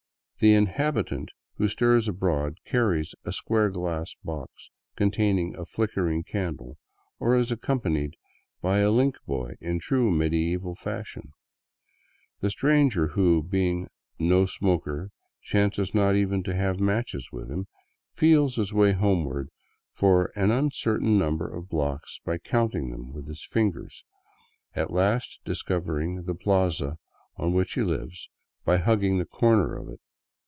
[0.39, 6.79] The inhabitant who stirs abroad carries a square glass box containing a flickering candle,
[7.19, 8.15] or is accompanied
[8.59, 11.33] by a" linl^ boy," in true medieval fashion.
[12.39, 13.87] The stranger who, being
[14.17, 15.11] no smoker,
[15.43, 17.67] chances not even to have matches with him,
[18.15, 19.51] feels his way homeward
[19.93, 24.03] for an uncertain number of blocks by counting them with his fingers,
[24.75, 26.97] at last discovering the plaza
[27.35, 28.27] on which he lives
[28.65, 29.99] by hugging the corner of it.